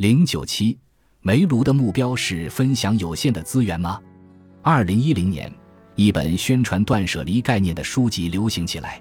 [0.00, 0.78] 零九七，
[1.20, 4.00] 煤炉的目标是分享有限的资源吗？
[4.62, 5.52] 二零一零年，
[5.94, 8.98] 一本宣传断舍离概念的书籍流行起来。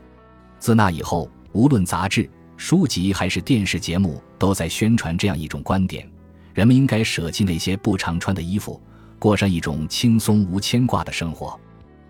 [0.59, 6.05] 自那以后，无论杂志、书籍还是电视节目，都在宣传这样一种观点：
[6.53, 8.77] 人们应该舍弃那些不常穿的衣服，
[9.17, 11.57] 过上一种轻松无牵挂的生活。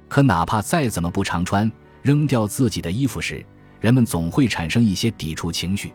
[0.08, 1.72] 可哪怕再怎么不常穿，
[2.02, 3.46] 扔掉自己的衣服时，
[3.80, 5.94] 人们总会产生一些抵触情绪。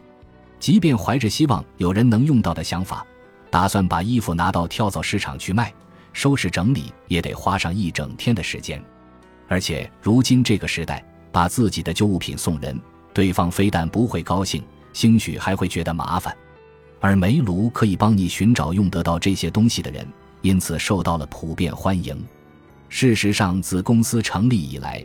[0.59, 3.07] 即便怀着希望有人能用到的想法，
[3.51, 5.73] 打算把衣服拿到跳蚤市场去卖，
[6.13, 8.83] 收拾整理也得花上一整天的时间。
[9.47, 12.81] 而且如今这个时代，把自己的旧物品送人，
[13.13, 16.35] 对方非但不会高兴，兴许还会觉得麻烦。
[16.99, 20.07] 而煤炉可以帮你寻找用得到这些东西的人，
[20.41, 22.25] 因此受到了普遍欢迎。
[22.89, 25.05] 事实上，自公司成立以来，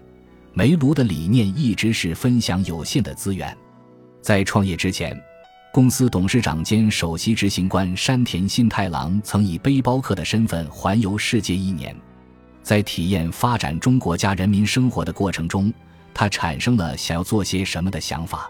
[0.54, 3.56] 煤炉的理念一直是分享有限的资源。
[4.22, 5.22] 在创业之前。
[5.72, 11.96] 公司董事长兼首席执行官山田新太郎曾以背包客的身份环游世界一年，
[12.64, 15.72] 在体验发展中国家人民生活的过程中，
[16.12, 18.50] 他产生了想要做些什么的想法。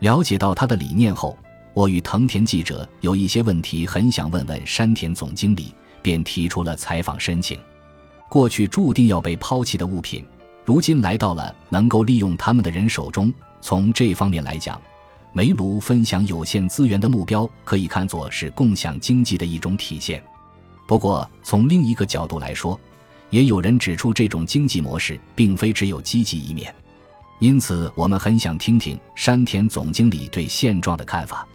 [0.00, 1.38] 了解到他的理念后，
[1.74, 5.72] 我与藤田记者有一些问题很想问问山田总经理，
[6.02, 7.56] 便提出了采访申请。
[8.28, 10.26] 过去注定要被抛弃的物品，
[10.64, 13.32] 如今来到了能够利用他们的人手中。
[13.60, 14.80] 从这方面来讲。
[15.32, 20.22] 煤炉分享有限资源的目标，可以看作是共享经济的一种体现。
[20.86, 22.78] 不过，从另一个角度来说，
[23.30, 26.74] 也有人指出这种经济模式并非只有积极一面。
[27.40, 31.46] 因此，我们很想听听山田总经理对现状的看法。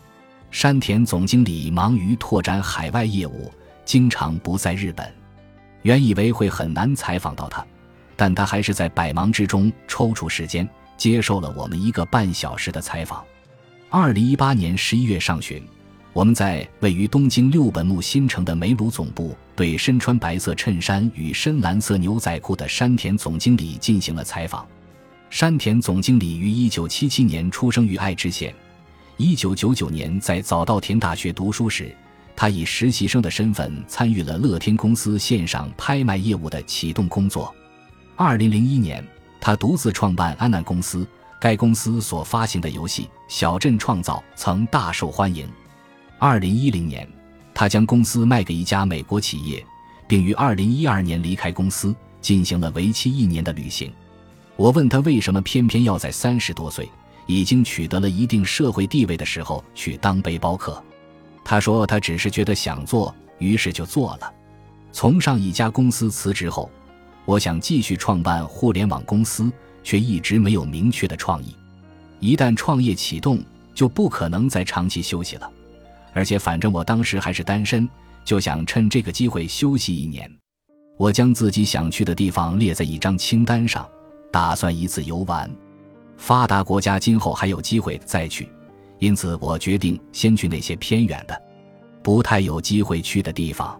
[0.51, 3.51] 山田总经理忙于拓展海外业务，
[3.83, 5.11] 经常不在日本。
[5.81, 7.65] 原以为会很难采访到他，
[8.15, 13.25] 但他还是在百忙之中抽出时间，接受了我们一个半小时的采访。
[13.95, 15.61] 二零一八年十一月上旬，
[16.13, 24.65] 我们在位于东京六本木新城的梅鲁总部，对身穿白色衬衫与深蓝色牛仔裤的山田总经理进行了采访。
[25.29, 28.51] 山田总经理于一九七七年出生于爱知县，
[29.17, 31.95] 一九九九年在早稻田大学读书时，
[32.35, 37.53] 他以实习生的身份参与了乐天公司线上拍卖业务的启动工作。
[38.15, 39.05] 二零零一年，
[39.39, 41.07] 他独自创办安南公司。
[41.43, 45.45] 该公司所发行的游戏《小镇创造》曾大受欢迎。
[46.17, 47.05] 二零一零年，
[47.53, 49.61] 他将公司卖给一家美国企业，
[50.07, 53.91] 并于二零一二年离开公司，进行了为期一年的旅行。
[54.55, 56.89] 我问他为什么偏偏要在三十多岁、
[57.25, 60.81] 已经取得了一定社会地位的时候去当背包客。
[61.43, 64.33] 他说他只是觉得想做，于是就做了。
[64.93, 66.71] 从上一家公司辞职后，
[67.25, 69.51] 我想继续创办互联网公司。
[69.83, 71.55] 却一直没有明确的创意，
[72.19, 73.43] 一旦创业启动，
[73.75, 75.51] 就不可能再长期休息了。
[76.13, 77.89] 而且，反正我当时还是单身，
[78.23, 80.31] 就想趁这个机会休息一年。
[80.95, 83.87] 我将自己想去的地方列在一张清单上，
[84.31, 85.49] 打算一次游玩。
[86.15, 88.47] 发达国家今后还有机会再去，
[88.99, 91.41] 因此我决定先去那些偏远的、
[92.03, 93.77] 不太有机会去的地方。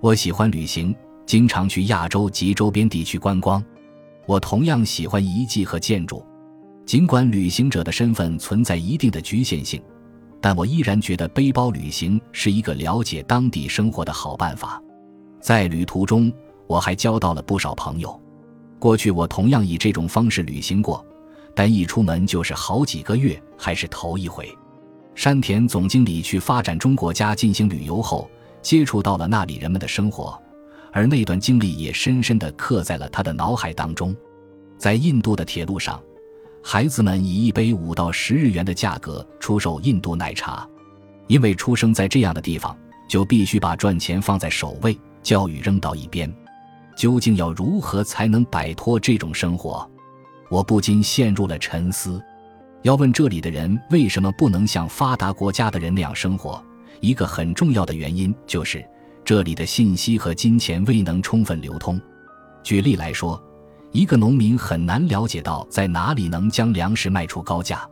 [0.00, 0.94] 我喜欢旅行，
[1.24, 3.64] 经常去亚洲及周边地区观光。
[4.26, 6.24] 我同样喜欢遗迹和建筑，
[6.86, 9.82] 尽管旅行者的身份存在一定的局限性，
[10.40, 14.82] 但我依然觉得背包旅行是一个了解当地生活的好办法。
[15.40, 16.32] 在旅途中，
[16.66, 18.18] 我还交到了不少朋友。
[18.78, 21.04] 过去我同样以这种方式旅行过，
[21.54, 24.48] 但一出门就是好几个月，还是头一回。
[25.14, 28.28] 山田总经理去发展中国家进行旅游后，
[28.60, 30.41] 接触到了那里人们的生活。
[30.92, 34.14] 而那段经历也深深地刻在了他的脑海当中。
[34.78, 36.00] 在印度的铁路上，
[36.62, 40.68] 孩子们以一杯五到十日元的价格出售印度奶茶，
[41.28, 42.76] 因为出生在这样的地方，
[43.08, 46.32] 就必须把赚钱放在首位，教育扔到一边。
[46.94, 49.88] 究竟要如何才能摆脱这种生活？
[50.50, 52.22] 我不禁陷入了沉思。
[52.82, 56.62] 要问这里的人为什么不能像发达国家的人那样生活，
[57.00, 58.84] 一个很重要的原因就是。
[59.24, 62.00] 这里的信息和金钱未能充分流通。
[62.62, 63.42] 举例来说，
[63.92, 67.88] 一个农民很难了解到在哪里能将粮食卖出高价。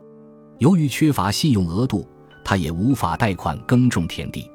[0.59, 2.07] 由于缺乏信用额度，
[2.43, 4.49] 他也无法贷款耕种田地。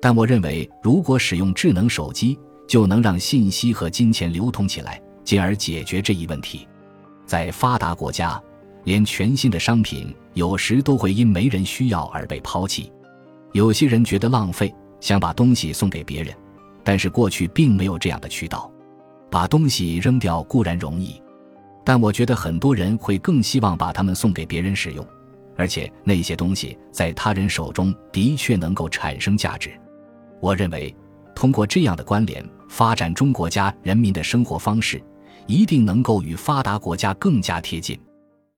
[0.00, 6.66] 但我认为，如果使用智能手机，就能让信息和金钱流通起来，进而解决这一问题。
[7.26, 8.40] 在发达国家，
[8.84, 12.92] 连全新的商品有时都会因没人需要而被抛弃。
[13.52, 14.74] 有些人觉得浪费。
[15.02, 16.34] 想把东西送给别人，
[16.82, 18.72] 但是过去并没有这样的渠道。
[19.28, 21.20] 把东西扔掉固然容易，
[21.84, 25.04] 但我觉得很多人会更希望把它们送给别人使用。
[25.56, 29.70] 而且那些东西在他人手中的确能够产生价值。
[30.40, 30.94] 我认为，
[31.34, 35.02] 通过这样的关联发展中国家人民的生活方式，
[35.46, 37.98] 一定能够与发达国家更加贴近。